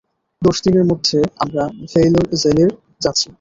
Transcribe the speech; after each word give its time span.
দশ 0.41 0.57
দিনের 0.65 0.85
মধ্যে 0.91 1.17
আমরা 1.43 1.63
ভেলর 1.91 2.25
জেলে 2.41 2.65
যাচ্ছি। 3.01 3.27